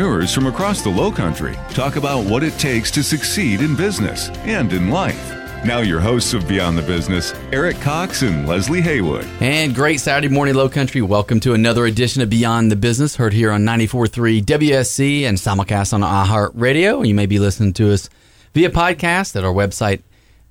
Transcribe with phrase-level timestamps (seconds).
[0.00, 4.72] from across the Low Country talk about what it takes to succeed in business and
[4.72, 5.30] in life.
[5.62, 9.26] Now, your hosts of Beyond the Business, Eric Cox and Leslie Haywood.
[9.40, 11.02] And great Saturday morning, Low Country.
[11.02, 15.92] Welcome to another edition of Beyond the Business, heard here on 94.3 WSC and simulcast
[15.92, 17.06] on iHeartRadio.
[17.06, 18.08] You may be listening to us
[18.54, 20.00] via podcast at our website,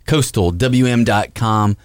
[0.06, 1.76] coastalwm.com.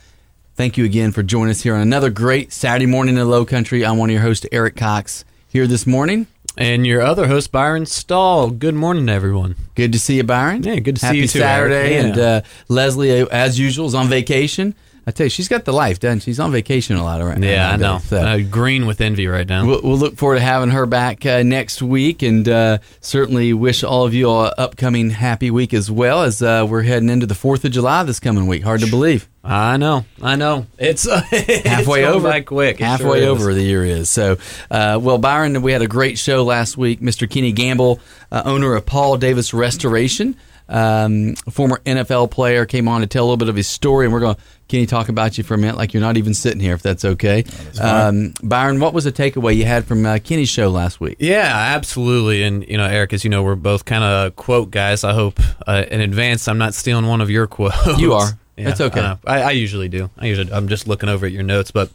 [0.55, 3.47] Thank you again for joining us here on another great Saturday morning in the Low
[3.47, 3.87] Country.
[3.87, 6.27] I'm one of your hosts, Eric Cox, here this morning.
[6.57, 8.51] And your other host, Byron Stahl.
[8.51, 9.57] Good morning, everyone.
[9.75, 10.63] Good to see you, Byron.
[10.63, 11.39] Yeah, good to Happy see you too.
[11.41, 11.97] Saturday.
[11.97, 14.75] And uh, Leslie, uh, as usual, is on vacation.
[15.07, 16.25] I tell you, she's got the life, doesn't she?
[16.31, 17.47] She's on vacation a lot right now.
[17.47, 17.99] yeah, I know.
[17.99, 18.17] So.
[18.17, 19.67] Uh, green with envy right now.
[19.67, 23.85] We'll, we'll look forward to having her back uh, next week, and uh, certainly wish
[23.85, 27.35] all of you an upcoming happy week as well as uh, we're heading into the
[27.35, 28.63] Fourth of July this coming week.
[28.63, 29.29] Hard to believe.
[29.47, 30.67] I know, I know.
[30.79, 32.27] It's uh, it's halfway over.
[32.27, 32.81] by quick.
[32.81, 34.09] It halfway sure over the year is.
[34.09, 34.39] So,
[34.71, 37.01] uh, well, Byron, we had a great show last week.
[37.01, 37.29] Mr.
[37.29, 38.01] Kenny Gamble,
[38.33, 40.37] uh, owner of Paul Davis Restoration,
[40.69, 44.13] um, former NFL player, came on to tell a little bit of his story, and
[44.13, 46.61] we're going to Kenny talk about you for a minute, like you're not even sitting
[46.61, 47.45] here, if that's okay.
[47.81, 51.17] um, Byron, what was the takeaway you had from uh, Kenny's show last week?
[51.21, 52.43] Yeah, absolutely.
[52.43, 55.05] And you know, Eric, as you know, we're both kind of quote guys.
[55.05, 57.99] I hope uh, in advance I'm not stealing one of your quotes.
[57.99, 58.31] You are.
[58.57, 59.01] Yeah, That's okay.
[59.01, 59.19] I.
[59.27, 60.11] I, I usually do.
[60.17, 60.53] I usually.
[60.53, 61.91] I'm just looking over at your notes, but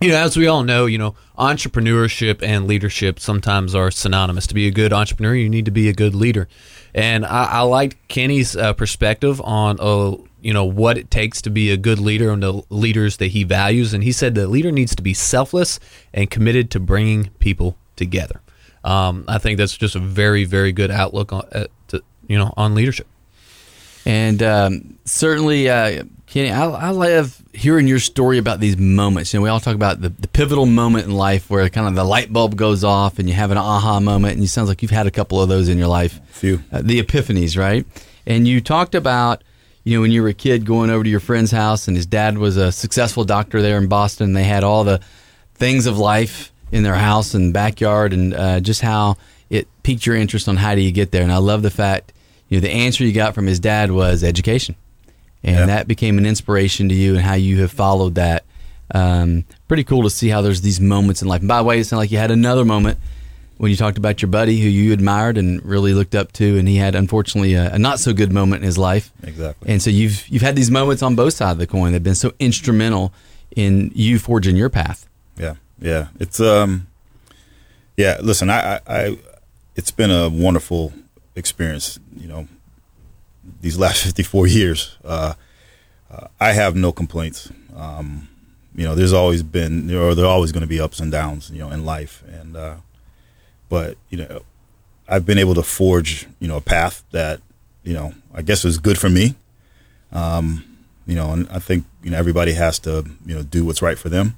[0.00, 4.46] you know, as we all know, you know, entrepreneurship and leadership sometimes are synonymous.
[4.46, 6.48] To be a good entrepreneur, you need to be a good leader.
[6.94, 11.50] And I, I liked Kenny's uh, perspective on, uh, you know, what it takes to
[11.50, 13.92] be a good leader and the leaders that he values.
[13.92, 15.78] And he said the leader needs to be selfless
[16.14, 18.40] and committed to bringing people together.
[18.82, 22.54] Um, I think that's just a very, very good outlook on, uh, to, you know,
[22.56, 23.06] on leadership.
[24.06, 29.34] And um, certainly, uh, Kenny, I, I love hearing your story about these moments.
[29.34, 31.96] You know, we all talk about the, the pivotal moment in life where kind of
[31.96, 34.34] the light bulb goes off and you have an aha moment.
[34.34, 36.20] And it sounds like you've had a couple of those in your life.
[36.28, 36.62] Few.
[36.70, 37.84] Uh, the epiphanies, right?
[38.26, 39.42] And you talked about,
[39.82, 42.06] you know, when you were a kid going over to your friend's house and his
[42.06, 44.26] dad was a successful doctor there in Boston.
[44.26, 45.00] And they had all the
[45.54, 49.16] things of life in their house and backyard and uh, just how
[49.48, 51.24] it piqued your interest on how do you get there.
[51.24, 52.12] And I love the fact,
[52.48, 54.76] you know, the answer you got from his dad was education.
[55.42, 55.66] And Yeah.
[55.66, 58.44] that became an inspiration to you and how you have followed that.
[58.94, 61.40] Um, pretty cool to see how there's these moments in life.
[61.40, 62.98] And by the way, it sounded like you had another moment
[63.56, 66.66] when you talked about your buddy who you admired and really looked up to, and
[66.66, 69.12] he had unfortunately a, a not so good moment in his life.
[69.22, 69.70] Exactly.
[69.70, 72.02] And so you've you've had these moments on both sides of the coin that have
[72.02, 73.12] been so instrumental
[73.54, 75.06] in you forging your path.
[75.38, 76.08] Yeah, yeah.
[76.18, 76.86] It's um,
[77.96, 78.18] yeah.
[78.22, 79.18] Listen, I, I, I,
[79.76, 80.92] it's been a wonderful
[81.36, 81.98] experience.
[82.18, 82.48] You know,
[83.60, 84.96] these last fifty four years.
[85.04, 85.34] Uh,
[86.10, 87.50] uh, I have no complaints.
[87.76, 88.28] Um,
[88.74, 91.10] you know, there's always been there are there are always going to be ups and
[91.10, 91.50] downs.
[91.50, 92.76] You know, in life, and uh,
[93.68, 94.42] but you know,
[95.08, 97.40] I've been able to forge you know a path that
[97.82, 99.34] you know I guess is good for me.
[100.12, 100.64] Um,
[101.06, 103.98] you know, and I think you know everybody has to you know do what's right
[103.98, 104.36] for them.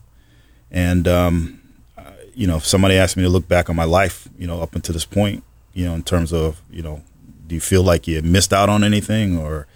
[0.71, 1.61] And um,
[1.99, 4.63] uh, you know, if somebody asked me to look back on my life, you know,
[4.63, 5.45] up until this point,
[5.75, 7.03] you know, in terms of you know,
[7.47, 9.67] do you feel like you missed out on anything or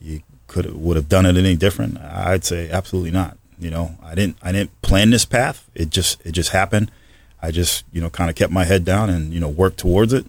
[0.00, 1.98] you could would have done it any different?
[1.98, 3.36] I'd say absolutely not.
[3.58, 5.68] You know, I didn't I didn't plan this path.
[5.74, 6.90] It just it just happened.
[7.42, 10.12] I just you know kind of kept my head down and you know worked towards
[10.12, 10.26] it.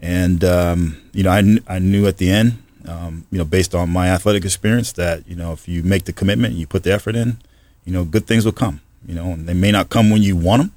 [0.00, 3.74] And um, you know, I kn- I knew at the end, um, you know, based
[3.74, 6.92] on my athletic experience, that you know if you make the commitment, you put the
[6.92, 7.38] effort in,
[7.84, 8.80] you know, good things will come.
[9.06, 10.72] You know, and they may not come when you want them,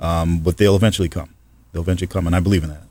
[0.00, 1.30] um, but they'll eventually come.
[1.72, 2.85] They'll eventually come, and I believe in that.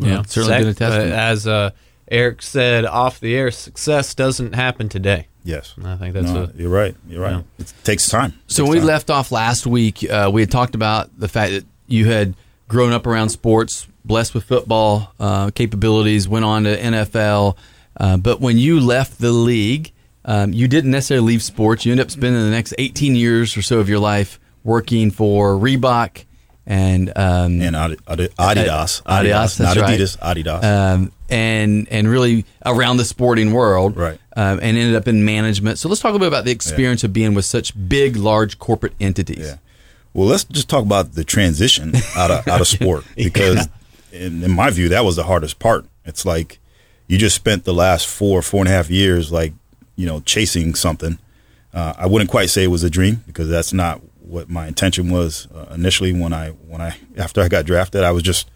[0.00, 1.12] Yeah, certainly been a testament.
[1.12, 1.70] uh, as uh,
[2.10, 5.26] Eric said off the air, success doesn't happen today.
[5.42, 6.94] Yes, I think that's no, a you're right.
[7.08, 7.32] You're right.
[7.32, 7.42] Yeah.
[7.58, 8.32] It takes time.
[8.46, 8.86] So Takes when we time.
[8.88, 12.34] left off last week, uh, we had talked about the fact that you had
[12.68, 17.56] grown up around sports, blessed with football uh, capabilities, went on to NFL.
[17.96, 19.92] Uh, but when you left the league,
[20.24, 21.86] um, you didn't necessarily leave sports.
[21.86, 25.54] You ended up spending the next 18 years or so of your life working for
[25.54, 26.24] Reebok
[26.70, 29.98] and um, and Adi- Adi- Adidas, Uh, Adidas, not right.
[29.98, 30.62] Adidas, Adidas.
[30.64, 34.18] um, and and really around the sporting world, Right.
[34.36, 35.78] Um, and ended up in management.
[35.80, 38.58] So let's talk a little bit about the experience of being with such big, large
[38.60, 39.40] corporate entities.
[39.48, 39.56] Yeah.
[40.14, 43.68] Well, let's just talk about the transition out of out of sport because
[44.12, 45.86] in, in my view, that was the hardest part.
[46.04, 46.58] It's like
[47.08, 49.52] you just spent the last four, four and a half years, like
[49.96, 51.18] you know, chasing something.
[51.74, 55.10] Uh, I wouldn't quite say it was a dream because that's not what my intention
[55.10, 58.04] was uh, initially when I when I after I got drafted.
[58.04, 58.48] I was just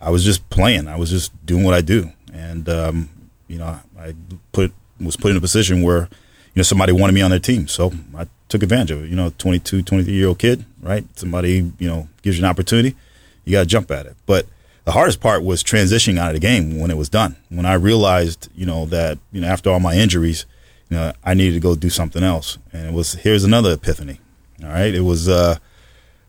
[0.00, 0.88] I was just playing.
[0.88, 3.08] I was just doing what I do, and um,
[3.46, 4.14] you know, I
[4.52, 6.08] put was put in a position where
[6.54, 9.10] you know somebody wanted me on their team, so I took advantage of it.
[9.10, 11.04] You know, 22, 23 year old kid, right?
[11.16, 12.96] Somebody you know gives you an opportunity,
[13.44, 14.16] you got to jump at it.
[14.26, 14.46] But
[14.84, 17.36] the hardest part was transitioning out of the game when it was done.
[17.48, 20.46] When I realized, you know, that you know after all my injuries,
[20.90, 24.18] you know, I needed to go do something else, and it was here's another epiphany.
[24.62, 25.56] All right, it was uh,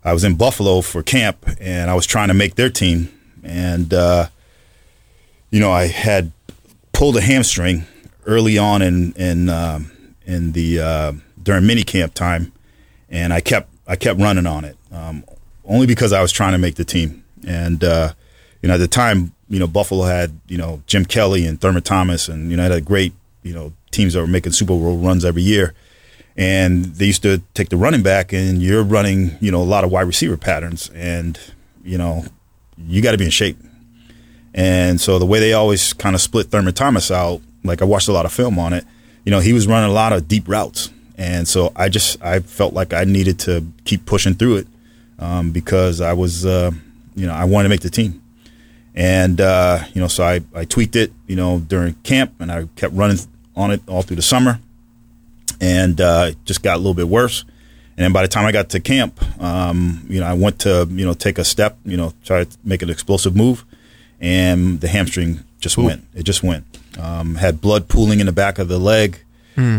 [0.03, 3.09] I was in Buffalo for camp, and I was trying to make their team,
[3.43, 4.27] and uh,
[5.51, 6.31] you know I had
[6.93, 7.85] pulled a hamstring
[8.25, 9.91] early on in in um,
[10.25, 12.51] in the uh, during mini camp time,
[13.09, 15.23] and I kept I kept running on it um,
[15.65, 18.13] only because I was trying to make the team, and uh,
[18.61, 21.83] you know at the time you know Buffalo had you know Jim Kelly and Thurman
[21.83, 23.13] Thomas, and you know had a great
[23.43, 25.73] you know teams that were making Super Bowl runs every year.
[26.35, 29.83] And they used to take the running back, and you're running, you know, a lot
[29.83, 31.39] of wide receiver patterns, and
[31.83, 32.25] you know,
[32.77, 33.57] you got to be in shape.
[34.53, 38.07] And so the way they always kind of split Thurman Thomas out, like I watched
[38.07, 38.85] a lot of film on it,
[39.25, 42.39] you know, he was running a lot of deep routes, and so I just I
[42.39, 44.67] felt like I needed to keep pushing through it
[45.19, 46.71] um, because I was, uh,
[47.15, 48.21] you know, I wanted to make the team,
[48.93, 52.67] and uh, you know, so I I tweaked it, you know, during camp, and I
[52.75, 53.17] kept running
[53.55, 54.59] on it all through the summer,
[55.63, 57.45] and uh, it just got a little bit worse.
[57.95, 60.87] And then by the time I got to camp, um, you know, I went to
[60.91, 63.63] you know take a step, you know, try to make an explosive move,
[64.19, 65.85] and the hamstring just Ooh.
[65.85, 66.05] went.
[66.13, 66.65] It just went.
[66.99, 69.19] Um, had blood pooling in the back of the leg,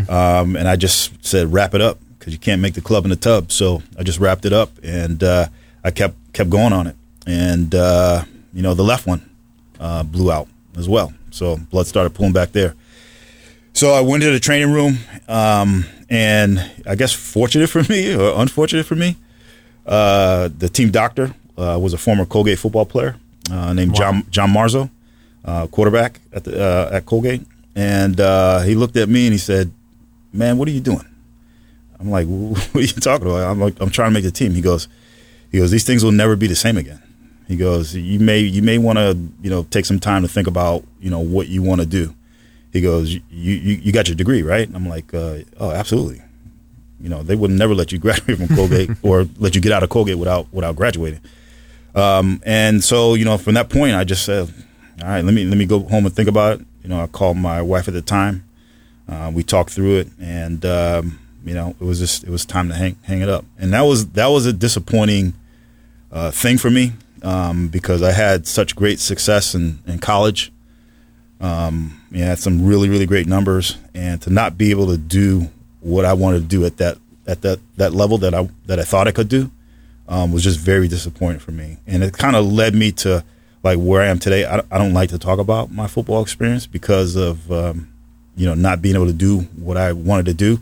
[0.08, 3.10] um, and I just said wrap it up because you can't make the club in
[3.10, 3.52] the tub.
[3.52, 5.48] So I just wrapped it up, and uh,
[5.82, 6.96] I kept kept going on it.
[7.26, 9.28] And uh, you know, the left one
[9.80, 12.74] uh, blew out as well, so blood started pooling back there.
[13.74, 18.40] So I went to the training room, um, and I guess fortunate for me or
[18.40, 19.16] unfortunate for me,
[19.84, 23.16] uh, the team doctor uh, was a former Colgate football player
[23.50, 24.90] uh, named John John Marzo,
[25.44, 27.42] uh, quarterback at the uh, at Colgate,
[27.74, 29.72] and uh, he looked at me and he said,
[30.32, 31.04] "Man, what are you doing?"
[31.98, 34.52] I'm like, "What are you talking about?" I'm like, "I'm trying to make the team."
[34.52, 34.86] He goes,
[35.50, 37.02] "He goes, these things will never be the same again."
[37.48, 40.46] He goes, "You may you may want to you know take some time to think
[40.46, 42.14] about you know what you want to do."
[42.74, 46.20] He goes, "You you, you got your degree, right?" I'm like, uh, "Oh, absolutely."
[47.00, 49.82] You know, they would never let you graduate from Colgate or let you get out
[49.82, 51.20] of Colgate without without graduating.
[51.94, 54.52] Um, and so, you know, from that point, I just said,
[55.00, 57.06] "All right, let me let me go home and think about it." You know, I
[57.06, 58.44] called my wife at the time.
[59.08, 62.68] Uh, we talked through it, and um, you know, it was just it was time
[62.68, 63.44] to hang hang it up.
[63.56, 65.34] And that was that was a disappointing
[66.10, 70.52] uh, thing for me um, because I had such great success in, in college.
[71.44, 75.50] Um, you had some really really great numbers, and to not be able to do
[75.80, 76.96] what I wanted to do at that
[77.26, 79.50] at that that level that I that I thought I could do
[80.08, 83.22] um, was just very disappointing for me, and it kind of led me to
[83.62, 84.46] like where I am today.
[84.46, 87.92] I, I don't like to talk about my football experience because of um,
[88.36, 90.60] you know not being able to do what I wanted to do.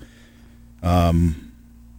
[0.82, 1.52] Um,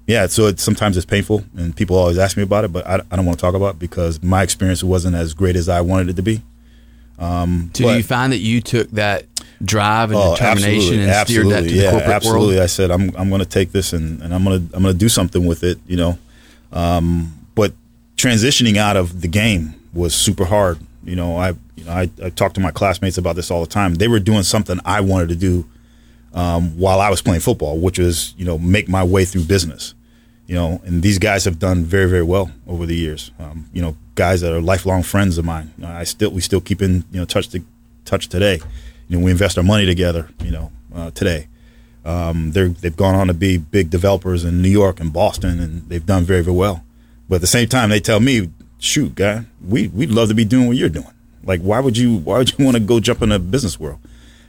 [0.08, 2.96] yeah, so it, sometimes it's painful, and people always ask me about it, but I,
[3.10, 5.80] I don't want to talk about it because my experience wasn't as great as I
[5.80, 6.42] wanted it to be.
[7.20, 9.26] Um, So do but- you find that you took that
[9.64, 12.48] drive and Oh, determination absolutely, and steered that to absolutely, the yeah, corporate absolutely.
[12.56, 12.64] world?
[12.64, 14.94] I said I'm I'm going to take this and, and I'm going to I'm going
[14.94, 16.18] to do something with it, you know.
[16.72, 17.74] Um, but
[18.18, 20.80] transitioning out of the game was super hard.
[21.06, 23.68] You know, I you know I, I talk to my classmates about this all the
[23.70, 23.96] time.
[23.96, 25.66] They were doing something I wanted to do
[26.34, 29.94] um, while I was playing football, which was you know make my way through business.
[30.48, 33.32] You know, and these guys have done very very well over the years.
[33.40, 35.74] Um, you know, guys that are lifelong friends of mine.
[35.84, 37.64] I still we still keep in you know touch to,
[38.06, 38.60] touch today.
[39.08, 40.30] You know, we invest our money together.
[40.44, 41.48] You know, uh, today.
[42.06, 45.88] Um, they're they've gone on to be big developers in New York and Boston, and
[45.90, 46.84] they've done very very well.
[47.30, 50.46] But at the same time, they tell me, "Shoot, guy, we we'd love to be
[50.46, 51.08] doing what you're doing.
[51.46, 54.00] Like, why would you why would you want to go jump in the business world?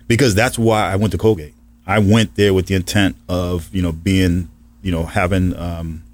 [0.08, 1.54] Because that's why I went to Colgate.
[1.86, 4.48] I went there with the intent of you know being
[4.84, 6.04] you know having um,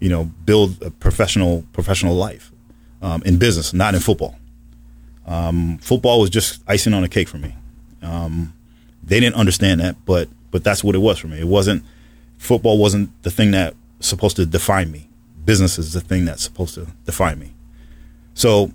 [0.00, 2.50] you know build a professional professional life
[3.02, 4.34] um, in business, not in football.
[5.26, 7.54] Um, football was just icing on a cake for me.
[8.02, 8.54] Um,
[9.04, 11.38] they didn't understand that, but but that's what it was for me.
[11.38, 11.84] It wasn't
[12.38, 15.08] football wasn't the thing that was supposed to define me.
[15.44, 17.52] Business is the thing that's supposed to define me.
[18.34, 18.72] So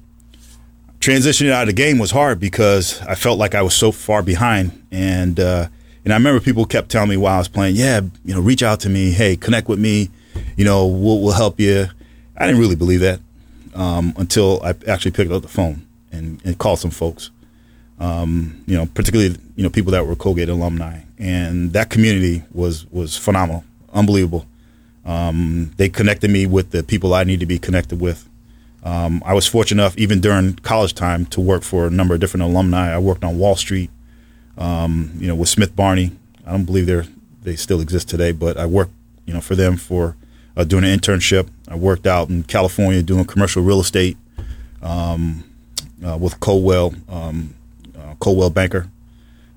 [1.00, 4.22] transitioning out of the game was hard because I felt like I was so far
[4.22, 5.68] behind, and uh,
[6.04, 8.64] and I remember people kept telling me while I was playing, yeah, you know, reach
[8.64, 10.10] out to me, hey, connect with me,
[10.58, 11.88] you know, we'll we'll help you.
[12.38, 13.20] I didn't really believe that
[13.76, 17.32] um, until I actually picked up the phone and, and called some folks.
[18.00, 22.86] Um, you know, particularly you know people that were Colgate alumni, and that community was
[22.92, 24.46] was phenomenal, unbelievable.
[25.06, 28.28] Um, they connected me with the people I need to be connected with.
[28.84, 32.20] Um, I was fortunate enough, even during college time, to work for a number of
[32.20, 32.94] different alumni.
[32.94, 33.90] I worked on Wall Street,
[34.58, 36.12] um, you know, with Smith Barney.
[36.46, 37.06] I don't believe they're
[37.44, 38.94] they still exist today, but I worked,
[39.26, 40.16] you know, for them for
[40.56, 41.50] uh, doing an internship.
[41.68, 44.18] I worked out in California doing commercial real estate
[44.82, 45.44] um,
[46.06, 47.54] uh, with Coldwell, um,
[47.98, 48.88] uh, Coldwell Banker,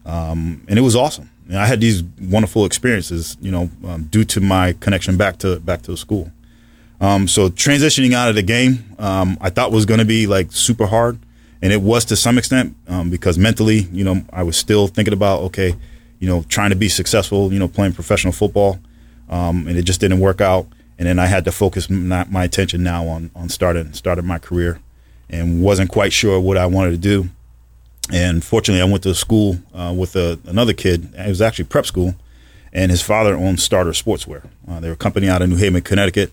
[0.05, 1.31] um, and it was awesome.
[1.49, 5.61] And I had these wonderful experiences, you know, um, due to my connection back to
[5.61, 6.33] back to the school.
[7.01, 10.51] Um, so transitioning out of the game, um, I thought was going to be like
[10.51, 11.19] super hard,
[11.67, 15.13] and it was to some extent um, because mentally, you know, I was still thinking
[15.13, 15.75] about okay,
[16.21, 18.79] you know, trying to be successful, you know, playing professional football,
[19.29, 20.69] um, and it just didn't work out.
[20.97, 24.39] And then I had to focus my, my attention now on on starting starting my
[24.39, 24.79] career,
[25.29, 27.31] and wasn't quite sure what I wanted to do.
[28.13, 31.13] And fortunately, I went to school uh, with a, another kid.
[31.15, 32.15] It was actually prep school,
[32.73, 34.49] and his father owned Starter Sportswear.
[34.69, 36.31] Uh, they were a company out of New Haven, Connecticut.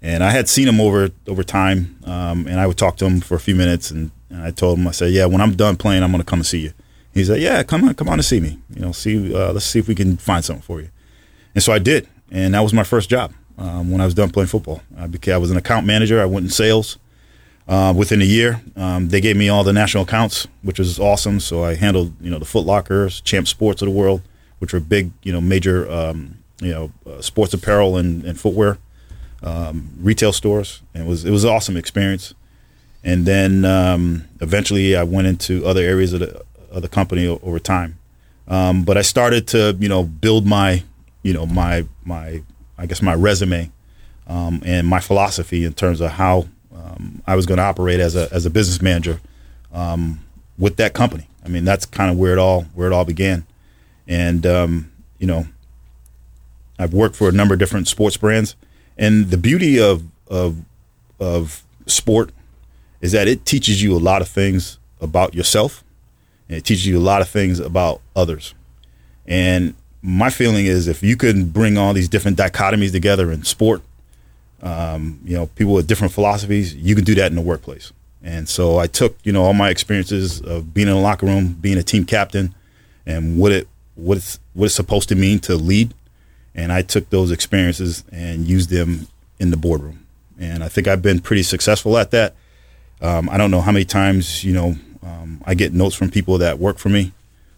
[0.00, 3.20] And I had seen him over over time, um, and I would talk to him
[3.20, 5.76] for a few minutes, and, and I told him, I said, "Yeah, when I'm done
[5.76, 6.72] playing, I'm going to come and see you."
[7.12, 8.58] He said, "Yeah, come on, come on and see me.
[8.74, 10.88] You know, see, uh, let's see if we can find something for you."
[11.54, 14.30] And so I did, and that was my first job um, when I was done
[14.30, 14.82] playing football.
[14.96, 16.20] I became I was an account manager.
[16.20, 16.98] I went in sales.
[17.68, 21.38] Uh, within a year, um, they gave me all the national accounts, which was awesome.
[21.38, 24.22] So I handled, you know, the Foot Lockers, Champ Sports of the world,
[24.58, 28.78] which were big, you know, major, um, you know, uh, sports apparel and, and footwear
[29.42, 30.82] um, retail stores.
[30.94, 32.34] And it was it was an awesome experience.
[33.02, 37.58] And then um, eventually, I went into other areas of the of the company over
[37.58, 37.98] time.
[38.46, 40.82] Um, but I started to, you know, build my,
[41.22, 42.42] you know, my my
[42.76, 43.70] I guess my resume
[44.26, 48.16] um, and my philosophy in terms of how um, I was going to operate as
[48.16, 49.20] a as a business manager
[49.72, 50.20] um,
[50.58, 51.28] with that company.
[51.44, 53.44] I mean, that's kind of where it all where it all began.
[54.06, 55.46] And um, you know,
[56.78, 58.56] I've worked for a number of different sports brands,
[58.98, 60.58] and the beauty of of
[61.18, 62.30] of sport
[63.00, 65.82] is that it teaches you a lot of things about yourself,
[66.48, 68.54] and it teaches you a lot of things about others.
[69.26, 73.82] And my feeling is if you can bring all these different dichotomies together in sport,
[74.62, 77.92] um, you know, people with different philosophies, you can do that in the workplace.
[78.22, 81.56] And so I took, you know, all my experiences of being in the locker room,
[81.60, 82.54] being a team captain,
[83.06, 85.94] and what it what it's what it's supposed to mean to lead.
[86.54, 89.06] And I took those experiences and used them
[89.38, 90.06] in the boardroom.
[90.38, 92.34] And I think I've been pretty successful at that.
[93.02, 96.38] Um, I don't know how many times, you know, um, I get notes from people
[96.38, 97.12] that work for me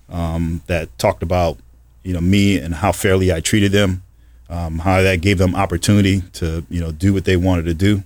[0.08, 1.58] um, that talked about,
[2.04, 4.02] you know, me and how fairly I treated them,
[4.48, 8.02] um, how that gave them opportunity to, you know, do what they wanted to do.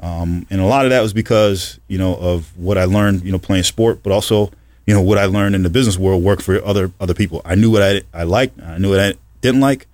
[0.00, 3.32] Um, and a lot of that was because, you know, of what I learned, you
[3.32, 4.50] know, playing sport, but also,
[4.86, 7.42] you know, what I learned in the business world worked for other other people.
[7.44, 9.86] I knew what I, I liked, I knew what I didn't like,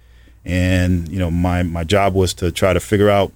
[0.45, 3.33] and you know, my my job was to try to figure out,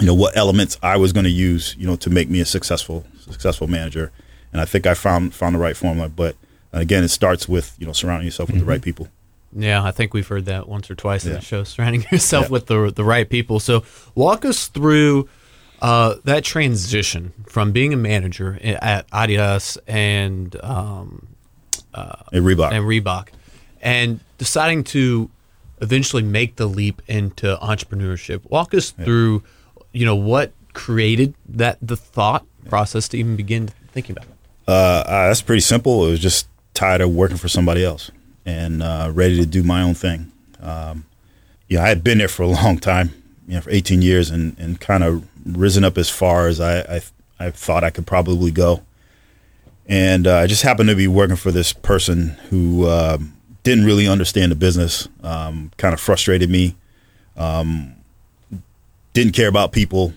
[0.00, 2.44] you know, what elements I was going to use, you know, to make me a
[2.44, 4.10] successful successful manager.
[4.52, 6.08] And I think I found found the right formula.
[6.08, 6.36] But
[6.72, 8.66] again, it starts with you know surrounding yourself with Mm-hmm.
[8.66, 9.08] the right people.
[9.56, 11.38] Yeah, I think we've heard that once or twice in Yeah.
[11.38, 11.64] the show.
[11.64, 12.50] Surrounding yourself Yeah.
[12.50, 13.60] with the the right people.
[13.60, 13.84] So
[14.14, 15.28] walk us through
[15.82, 21.26] uh, that transition from being a manager at Adidas and um,
[21.94, 22.72] At Reebok.
[22.72, 23.28] and Reebok,
[23.82, 25.30] and deciding to
[25.80, 28.48] eventually make the leap into entrepreneurship.
[28.50, 29.42] Walk us through,
[29.94, 34.36] you know, what created that the thought process to even begin thinking about it.
[34.66, 34.70] Uh,
[35.06, 36.06] uh, that's pretty simple.
[36.06, 38.10] It was just tired of working for somebody else
[38.44, 40.32] and uh, ready to do my own thing.
[40.60, 41.06] Um,
[41.68, 43.10] yeah, I had been there for a long time,
[43.46, 46.80] you know, for 18 years, and, and kind of risen up as far as I,
[46.80, 47.00] I
[47.38, 48.82] I thought I could probably go.
[49.86, 53.34] And uh, I just happened to be working for this person who um
[53.64, 56.76] didn't really understand the business, um, kind of frustrated me,
[57.36, 57.96] um,
[59.14, 60.12] didn't care about people,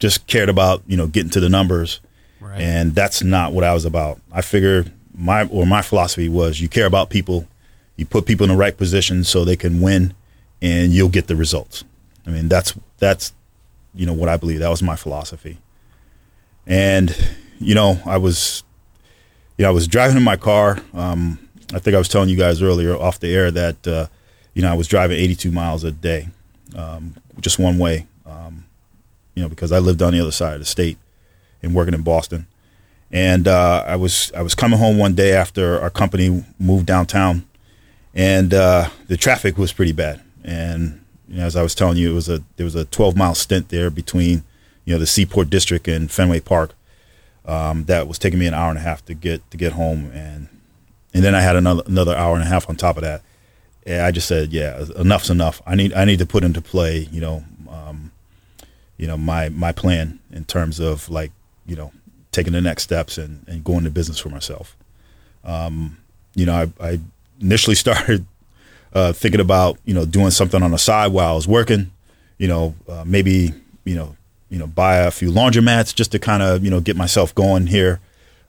[0.00, 2.00] just cared about you know getting to the numbers
[2.40, 2.60] Right.
[2.60, 4.20] and that's not what I was about.
[4.32, 7.46] I figured my or my philosophy was you care about people,
[7.96, 10.12] you put people in the right position so they can win,
[10.60, 11.84] and you'll get the results.
[12.26, 13.32] I mean that's that's
[13.94, 14.58] you know what I believe.
[14.58, 15.58] That was my philosophy.
[16.66, 17.14] And
[17.60, 18.64] you know I was
[19.56, 20.78] you know I was driving in my car.
[20.94, 21.38] Um,
[21.74, 24.06] I think I was telling you guys earlier off the air that uh,
[24.54, 26.28] you know I was driving 82 miles a day,
[26.76, 28.06] um, just one way.
[28.32, 28.64] Um,
[29.34, 30.98] you know because I lived on the other side of the state
[31.62, 32.46] and working in Boston.
[33.10, 37.44] And uh, I was I was coming home one day after our company moved downtown,
[38.14, 40.22] and uh, the traffic was pretty bad.
[40.42, 43.16] And you know, as I was telling you, it was a there was a 12
[43.16, 44.44] mile stint there between
[44.86, 46.74] you know the Seaport District and Fenway Park.
[47.44, 50.10] um, that was taking me an hour and a half to get to get home,
[50.14, 50.48] and
[51.12, 53.20] and then I had another another hour and a half on top of that.
[53.84, 55.60] And I just said, yeah, enough's enough.
[55.66, 57.44] I need I need to put into play, you know,
[59.02, 61.32] you know my my plan in terms of like
[61.66, 61.90] you know
[62.30, 64.76] taking the next steps and, and going to business for myself.
[65.42, 65.98] Um,
[66.36, 67.00] you know, I, I
[67.40, 68.24] initially started
[68.94, 71.90] uh, thinking about you know doing something on the side while I was working.
[72.38, 74.16] You know, uh, maybe you know
[74.50, 77.66] you know buy a few laundromats just to kind of you know get myself going
[77.66, 77.98] here.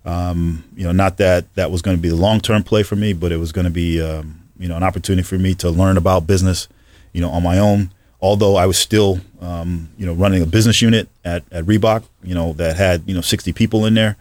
[0.06, 2.96] Um, you know, not that that was going to be the long term play for
[2.96, 5.72] me, but it was going to be um, you know an opportunity for me to
[5.72, 6.68] learn about business.
[7.12, 7.90] You know, on my own.
[8.24, 12.34] Although I was still um, you know running a business unit at, at Reebok, you
[12.34, 14.16] know that had you know 60 people in there.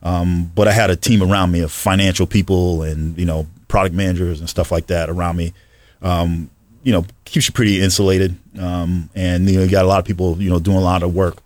[0.00, 3.96] Um, but I had a team around me of financial people and you know product
[3.96, 5.54] managers and stuff like that around me.
[6.02, 6.50] Um,
[6.84, 10.04] you know, keeps you pretty insulated, um, and you know you got a lot of
[10.04, 11.38] people you know doing a lot of work.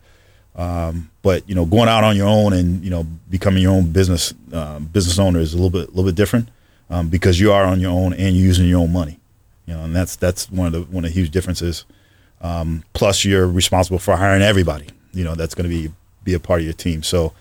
[0.54, 3.90] Um, but you know, going out on your own and you know becoming your own
[3.90, 6.50] business uh, business owner is a little bit a little bit different
[7.08, 9.18] because you are on your own and you're using your own money.
[9.64, 11.86] You know, and that's that's one of the one of the huge differences.
[12.42, 14.88] Um, plus, you're responsible for hiring everybody.
[15.14, 15.92] You know, that's going to be
[16.24, 17.02] be a part of your team.
[17.02, 17.32] So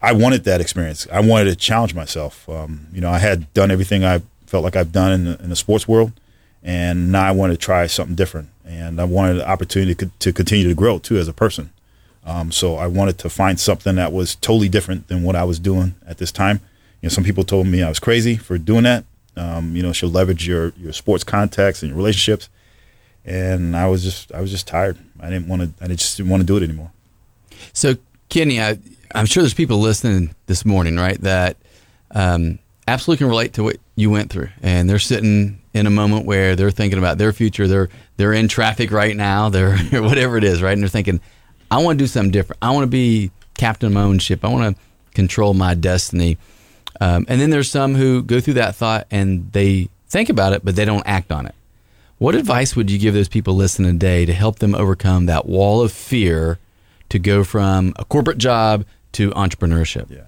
[0.00, 1.06] I wanted that experience.
[1.12, 2.48] I wanted to challenge myself.
[2.48, 5.50] Um, you know, I had done everything I felt like I've done in the, in
[5.50, 6.12] the, sports world,
[6.62, 8.48] and now I wanted to try something different.
[8.64, 11.70] And I wanted the opportunity to, to continue to grow too as a person.
[12.26, 15.58] Um, so I wanted to find something that was totally different than what I was
[15.58, 16.60] doing at this time.
[17.00, 19.04] You know, some people told me I was crazy for doing that.
[19.36, 22.48] Um, you know, should leverage your your sports contacts and your relationships.
[23.24, 24.98] And I was just I was just tired.
[25.20, 25.84] I didn't want to.
[25.84, 26.92] I just didn't want to do it anymore.
[27.72, 27.94] So
[28.28, 28.78] Kenny, I,
[29.14, 31.56] I'm sure there's people listening this morning, right, that
[32.10, 36.26] um, absolutely can relate to what you went through, and they're sitting in a moment
[36.26, 37.66] where they're thinking about their future.
[37.66, 39.48] They're they're in traffic right now.
[39.54, 41.20] They're whatever it is, right, and they're thinking,
[41.70, 42.58] I want to do something different.
[42.62, 44.44] I want to be captain of my own ship.
[44.44, 44.82] I want to
[45.14, 46.38] control my destiny.
[47.00, 50.64] Um, and then there's some who go through that thought and they think about it,
[50.64, 51.54] but they don't act on it.
[52.18, 55.82] What advice would you give those people listening today to help them overcome that wall
[55.82, 56.58] of fear
[57.08, 60.10] to go from a corporate job to entrepreneurship?
[60.10, 60.24] Yeah.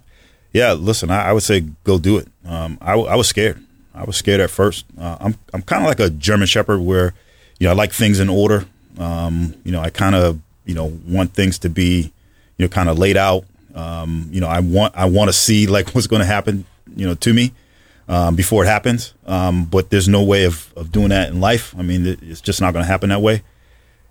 [0.53, 2.29] Yeah, listen, I, I would say go do it.
[2.45, 3.63] Um, I, I, was scared.
[3.95, 4.87] I was scared at first.
[4.99, 7.13] Uh, I'm I'm kind of like a German Shepherd, where
[7.59, 8.65] you know I like things in order.
[8.97, 12.11] Um, you know, I kind of you know want things to be
[12.57, 13.45] you know kind of laid out.
[13.75, 16.65] Um, you know, I want I want to see like what's going to happen.
[16.97, 17.53] You know, to me
[18.09, 19.15] um, before it happens.
[19.27, 21.75] Um, but there's no way of of doing that in life.
[21.79, 23.43] I mean, it's just not going to happen that way.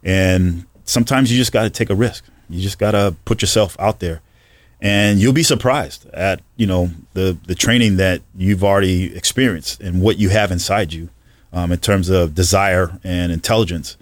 [0.03, 2.23] And sometimes you just got to take a risk.
[2.49, 4.21] You just got to put yourself out there
[4.81, 10.01] and you'll be surprised at you know the the training that you've already experienced and
[10.01, 11.09] what you have inside you
[11.53, 13.97] um, in terms of desire and intelligence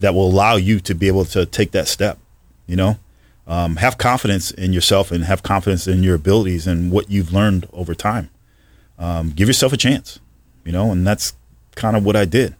[0.00, 2.18] that will allow you to be able to take that step
[2.66, 2.96] you know
[3.46, 7.66] um, have confidence in yourself and have confidence in your abilities and what you've learned
[7.72, 8.30] over time
[8.98, 10.18] um, give yourself a chance
[10.64, 11.32] you know and that's
[11.74, 12.54] kind of what i did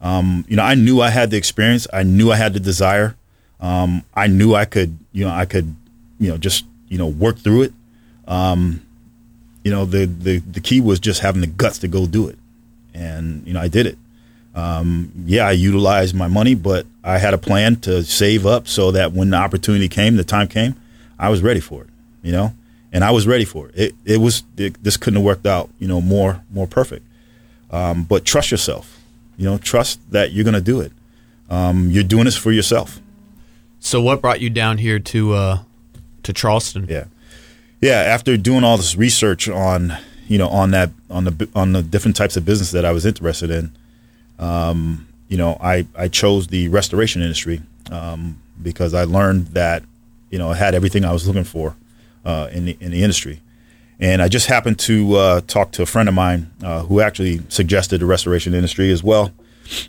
[0.00, 3.16] um, you know i knew i had the experience i knew i had the desire
[3.60, 5.74] um, i knew i could you know i could
[6.18, 7.72] you know just you know work through it.
[8.26, 8.82] Um,
[9.64, 12.38] you know the the the key was just having the guts to go do it,
[12.94, 13.98] and you know I did it.
[14.54, 18.90] Um, yeah, I utilized my money, but I had a plan to save up so
[18.92, 20.74] that when the opportunity came, the time came,
[21.18, 21.90] I was ready for it.
[22.22, 22.54] You know,
[22.92, 23.74] and I was ready for it.
[23.76, 25.70] It, it was it, this couldn't have worked out.
[25.78, 27.06] You know, more more perfect.
[27.70, 28.98] Um, but trust yourself.
[29.36, 30.92] You know, trust that you're going to do it.
[31.50, 33.00] Um, you're doing this for yourself.
[33.80, 35.58] So, what brought you down here to uh,
[36.22, 36.86] to Charleston.
[36.88, 37.04] Yeah,
[37.80, 38.00] yeah.
[38.00, 39.96] After doing all this research on
[40.26, 43.06] you know on that on the on the different types of business that I was
[43.06, 43.72] interested in,
[44.38, 49.82] um, you know, I I chose the restoration industry um, because I learned that
[50.30, 51.76] you know I had everything I was looking for
[52.28, 53.40] uh, in the in the industry.
[53.98, 57.40] And I just happened to uh, talk to a friend of mine uh, who actually
[57.48, 59.32] suggested the restoration industry as well.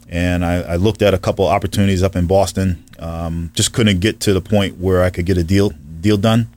[0.09, 2.83] And I, I looked at a couple opportunities up in Boston.
[2.97, 5.69] Um, just couldn't get to the point where I could get a deal
[6.01, 6.47] deal done.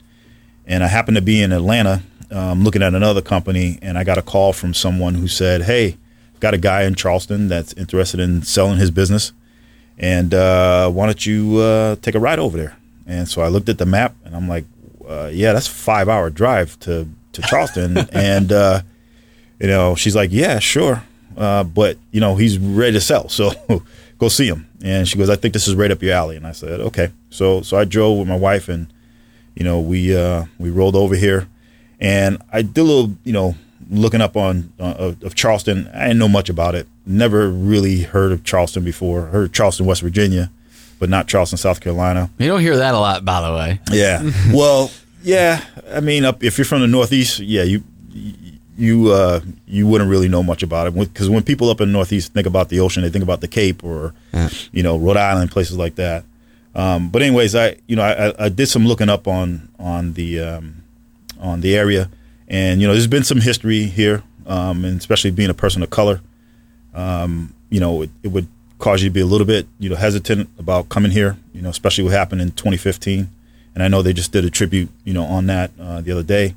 [0.67, 4.17] And I happened to be in Atlanta um, looking at another company, and I got
[4.17, 5.99] a call from someone who said, "Hey,
[6.41, 9.33] got a guy in Charleston that's interested in selling his business,
[9.99, 13.69] and uh, why don't you uh, take a ride over there?" And so I looked
[13.69, 14.65] at the map, and I'm like,
[15.13, 18.83] uh, "Yeah, that's a five hour drive to to Charleston." and uh,
[19.61, 21.03] you know, she's like, "Yeah, sure,
[21.37, 23.53] uh, but you know, he's ready to sell, so
[24.19, 26.47] go see him." And she goes, "I think this is right up your alley." And
[26.47, 28.93] I said, "Okay." So so I drove with my wife and
[29.55, 31.49] you know, we uh, we rolled over here,
[32.01, 33.55] and I did a little, you know,
[33.91, 35.89] looking up on uh, of Charleston.
[35.95, 36.87] I didn't know much about it.
[37.05, 39.27] Never really heard of Charleston before.
[39.27, 40.51] Heard of Charleston, West Virginia,
[40.99, 42.31] but not Charleston, South Carolina.
[42.39, 43.81] You don't hear that a lot, by the way.
[43.91, 44.23] Yeah.
[44.55, 44.91] well,
[45.23, 47.83] Yeah, I mean, up if you're from the Northeast, yeah, you
[48.77, 51.93] you uh, you wouldn't really know much about it because when people up in the
[51.93, 54.49] Northeast think about the ocean, they think about the Cape or Yeah.
[54.73, 56.25] you know Rhode Island, places like that.
[56.75, 60.41] Um, but anyways, I you know I, I- did some looking up on on the
[60.41, 60.83] um,
[61.41, 62.09] on the area,
[62.49, 65.91] and you know there's been some history here, um, and especially being a person of
[65.91, 66.21] color,
[66.95, 69.97] um, you know it, it would cause you to be a little bit you know
[69.97, 73.29] hesitant about coming here, you know especially what happened in 2015,
[73.75, 76.23] and I know they just did a tribute you know on that uh, the other
[76.23, 76.55] day,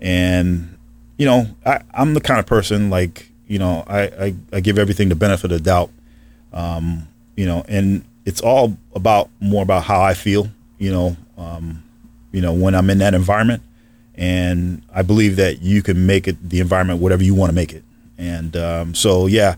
[0.00, 0.76] and
[1.16, 4.78] you know I, I'm the kind of person like you know I, I, I give
[4.78, 5.90] everything the benefit of the doubt,
[6.52, 11.82] um, you know, and it's all about more about how I feel, you know, um,
[12.32, 13.62] you know when I'm in that environment,
[14.14, 17.72] and I believe that you can make it the environment whatever you want to make
[17.72, 17.84] it,
[18.16, 19.56] and um, so yeah,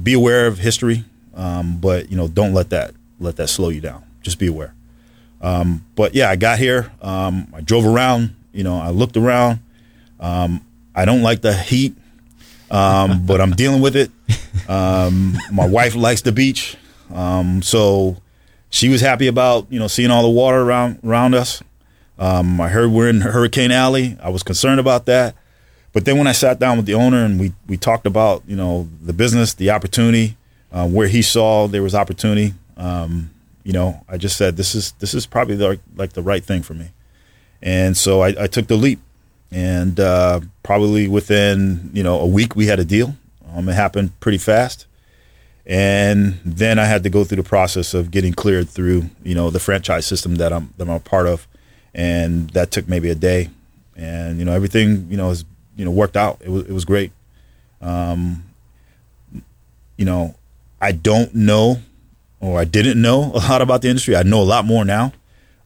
[0.00, 1.04] be aware of history,
[1.34, 4.04] um, but you know don't let that let that slow you down.
[4.22, 4.75] Just be aware.
[5.40, 6.90] Um, but yeah, I got here.
[7.02, 8.34] Um, I drove around.
[8.52, 9.60] You know, I looked around.
[10.18, 11.94] Um, I don't like the heat,
[12.70, 14.10] um, but I'm dealing with it.
[14.68, 16.76] Um, my wife likes the beach,
[17.14, 18.16] um, so
[18.70, 21.62] she was happy about you know seeing all the water around around us.
[22.18, 24.16] Um, I heard we're in Hurricane Alley.
[24.22, 25.34] I was concerned about that,
[25.92, 28.56] but then when I sat down with the owner and we we talked about you
[28.56, 30.36] know the business, the opportunity,
[30.72, 32.54] uh, where he saw there was opportunity.
[32.78, 33.30] Um,
[33.66, 36.62] you know, I just said this is this is probably the, like the right thing
[36.62, 36.90] for me,
[37.60, 39.00] and so I, I took the leap,
[39.50, 43.16] and uh, probably within you know a week we had a deal.
[43.52, 44.86] Um, it happened pretty fast,
[45.66, 49.50] and then I had to go through the process of getting cleared through you know
[49.50, 51.48] the franchise system that I'm that I'm a part of,
[51.92, 53.50] and that took maybe a day,
[53.96, 56.40] and you know everything you know is you know worked out.
[56.40, 57.10] It was it was great.
[57.82, 58.44] Um,
[59.96, 60.36] you know,
[60.80, 61.80] I don't know
[62.40, 64.16] or I didn't know a lot about the industry.
[64.16, 65.12] I know a lot more now.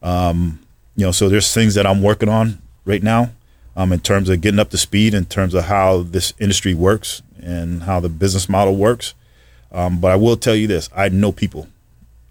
[0.01, 0.59] Um,
[0.95, 3.31] you know, so there's things that I'm working on right now
[3.75, 7.21] um, in terms of getting up to speed in terms of how this industry works
[7.41, 9.13] and how the business model works.
[9.71, 11.67] Um, but I will tell you this: I know people.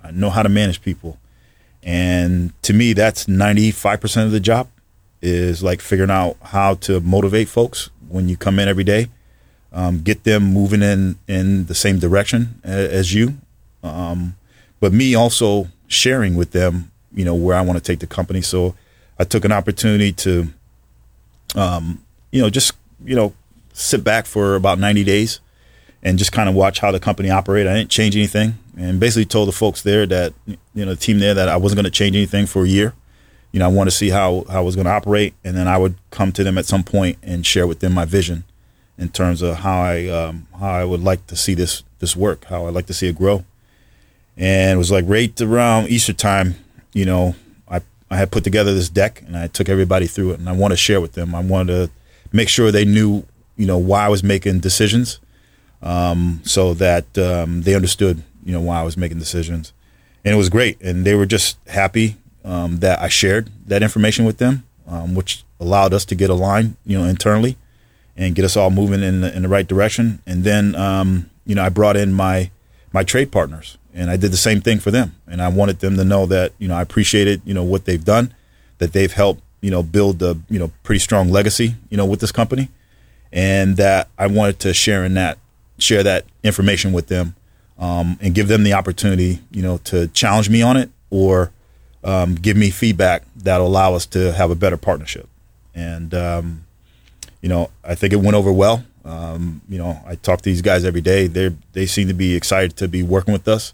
[0.03, 1.19] I know how to manage people,
[1.83, 4.69] and to me, that's 95% of the job
[5.23, 9.09] is like figuring out how to motivate folks when you come in every day,
[9.73, 13.35] um, get them moving in in the same direction as you,
[13.83, 14.37] um,
[14.81, 18.43] but me also sharing with them, you know, where I want to take the company.
[18.43, 18.75] So
[19.19, 20.49] I took an opportunity to,
[21.55, 22.73] um, you know, just
[23.05, 23.35] you know,
[23.73, 25.41] sit back for about 90 days
[26.03, 27.71] and just kind of watch how the company operated.
[27.71, 31.19] I didn't change anything, and basically told the folks there that you know the team
[31.19, 32.95] there that I wasn't going to change anything for a year.
[33.53, 35.69] You know, I want to see how how I was going to operate, and then
[35.69, 38.45] I would come to them at some point and share with them my vision
[38.97, 42.45] in terms of how I um, how I would like to see this this work,
[42.45, 43.45] how I'd like to see it grow.
[44.37, 46.55] And it was like right around Easter time,
[46.93, 47.35] you know,
[47.69, 50.53] I I had put together this deck and I took everybody through it, and I
[50.53, 51.35] want to share with them.
[51.35, 51.91] I wanted to
[52.33, 53.25] make sure they knew,
[53.57, 55.21] you know, why I was making decisions
[55.83, 59.73] um, so that um, they understood, you know, why I was making decisions.
[60.25, 64.25] And it was great, and they were just happy um, that I shared that information
[64.25, 67.57] with them, um, which allowed us to get aligned, you know, internally,
[68.17, 70.21] and get us all moving in the, in the right direction.
[70.27, 72.51] And then, um, you know, I brought in my
[72.93, 75.15] my trade partners, and I did the same thing for them.
[75.27, 78.05] And I wanted them to know that, you know, I appreciated, you know, what they've
[78.05, 78.35] done,
[78.79, 82.21] that they've helped, you know, build a, you know, pretty strong legacy, you know, with
[82.21, 82.69] this company,
[83.33, 85.39] and that I wanted to share in that
[85.79, 87.35] share that information with them
[87.79, 91.51] um, and give them the opportunity, you know, to challenge me on it or
[92.05, 95.29] um, give me feedback that'll allow us to have a better partnership.
[95.75, 96.65] And um,
[97.41, 98.85] you know, I think it went over well.
[99.05, 101.27] Um, you know, I talk to these guys every day.
[101.27, 103.73] They they seem to be excited to be working with us,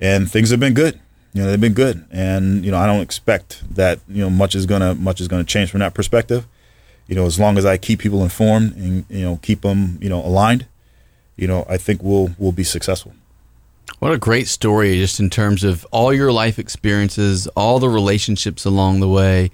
[0.00, 1.00] and things have been good.
[1.32, 4.54] You know, they've been good, and you know, I don't expect that you know much
[4.54, 6.46] is gonna much is gonna change from that perspective.
[7.08, 10.08] You know, as long as I keep people informed and you know keep them you
[10.08, 10.66] know aligned,
[11.36, 13.14] you know, I think we'll we'll be successful.
[13.98, 18.64] What a great story, just in terms of all your life experiences, all the relationships
[18.64, 19.50] along the way.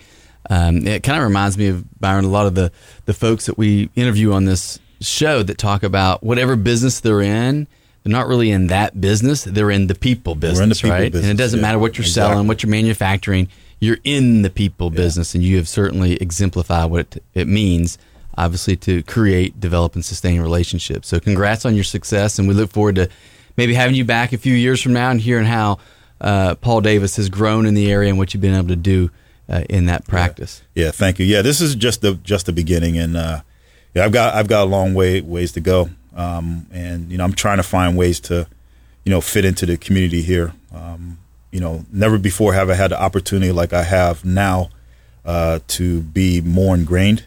[0.51, 2.25] Um, it kind of reminds me of Byron.
[2.25, 2.73] A lot of the
[3.05, 7.67] the folks that we interview on this show that talk about whatever business they're in,
[8.03, 9.45] they're not really in that business.
[9.45, 11.15] They're in the people business, in the people right?
[11.15, 11.63] and it doesn't yeah.
[11.63, 12.33] matter what you're Exactly.
[12.33, 13.49] selling, what you're manufacturing.
[13.81, 17.97] You're in the people business, and you have certainly exemplified what it, it means.
[18.37, 21.09] Obviously, to create, develop, and sustain relationships.
[21.09, 23.09] So, congrats on your success, and we look forward to
[23.57, 25.79] maybe having you back a few years from now and hearing how
[26.21, 29.11] uh, Paul Davis has grown in the area and what you've been able to do
[29.49, 30.63] uh, in that practice.
[30.75, 31.27] Yeah, thank you.
[31.27, 33.41] Yeah, this is just the just the beginning, and uh,
[33.95, 37.25] yeah, I've got I've got a long way ways to go, um, and you know
[37.25, 38.47] I'm trying to find ways to,
[39.05, 40.53] you know, fit into the community here.
[40.75, 41.19] Um,
[41.51, 44.71] you know, never before have I had the opportunity like I have now
[45.25, 47.25] uh, to be more ingrained,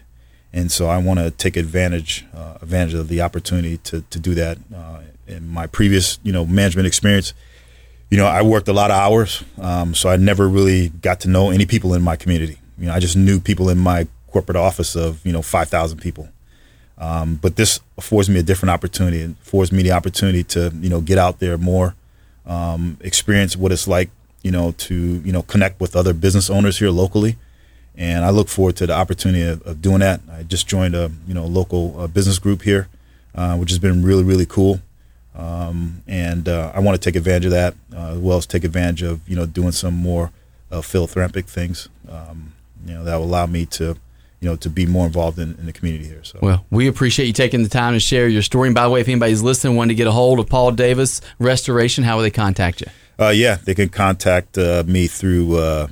[0.52, 4.34] and so I want to take advantage uh, advantage of the opportunity to to do
[4.34, 4.58] that.
[4.74, 7.34] Uh, in my previous you know management experience,
[8.10, 11.28] you know I worked a lot of hours, um, so I never really got to
[11.28, 12.58] know any people in my community.
[12.78, 15.98] You know I just knew people in my corporate office of you know five thousand
[15.98, 16.28] people.
[17.02, 19.22] Um, but this affords me a different opportunity.
[19.22, 21.96] It affords me the opportunity to you know get out there more,
[22.46, 24.08] um, experience what it's like
[24.42, 27.36] you know to you know connect with other business owners here locally,
[27.96, 30.20] and I look forward to the opportunity of, of doing that.
[30.30, 32.86] I just joined a you know local uh, business group here,
[33.34, 34.80] uh, which has been really really cool,
[35.34, 38.62] um, and uh, I want to take advantage of that uh, as well as take
[38.62, 40.30] advantage of you know doing some more
[40.70, 41.88] uh, philanthropic things.
[42.08, 42.52] Um,
[42.86, 43.96] you know that will allow me to
[44.42, 46.24] you know, to be more involved in, in, the community here.
[46.24, 48.66] So, well, we appreciate you taking the time to share your story.
[48.66, 51.20] And by the way, if anybody's listening, wanting to get a hold of Paul Davis
[51.38, 52.88] Restoration, how will they contact you?
[53.20, 55.86] Uh, yeah, they can contact uh, me through uh,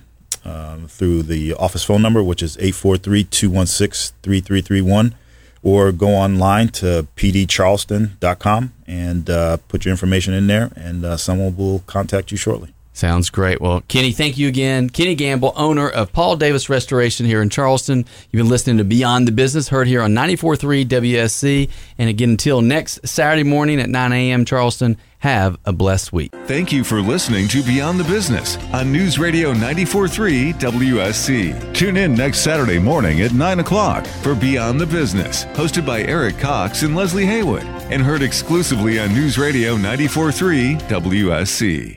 [0.45, 5.15] um, through the office phone number, which is 843-216-3331,
[5.63, 11.57] or go online to pdcharleston.com and uh, put your information in there, and uh, someone
[11.57, 12.75] will contact you shortly.
[13.01, 13.63] Sounds great.
[13.63, 14.91] Well, Kenny, thank you again.
[14.91, 18.05] Kenny Gamble, owner of Paul Davis Restoration here in Charleston.
[18.31, 21.71] You've been listening to Beyond the Business, heard here on 94.3 WSC.
[21.97, 24.45] And again, until next Saturday morning at 9 a.m.
[24.45, 26.31] Charleston, have a blessed week.
[26.45, 31.75] Thank you for listening to Beyond the Business on News Radio 94.3 WSC.
[31.75, 36.37] Tune in next Saturday morning at 9 o'clock for Beyond the Business, hosted by Eric
[36.37, 41.97] Cox and Leslie Haywood, and heard exclusively on News Radio 94.3 WSC.